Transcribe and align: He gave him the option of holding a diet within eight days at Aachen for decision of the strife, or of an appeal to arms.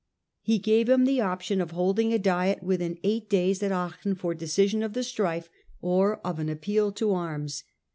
He 0.41 0.57
gave 0.57 0.89
him 0.89 1.05
the 1.05 1.21
option 1.21 1.61
of 1.61 1.69
holding 1.69 2.11
a 2.11 2.17
diet 2.17 2.63
within 2.63 2.97
eight 3.03 3.29
days 3.29 3.61
at 3.61 3.71
Aachen 3.71 4.15
for 4.15 4.33
decision 4.33 4.81
of 4.81 4.93
the 4.93 5.03
strife, 5.03 5.47
or 5.79 6.17
of 6.25 6.39
an 6.39 6.49
appeal 6.49 6.91
to 6.93 7.11
arms. 7.13 7.63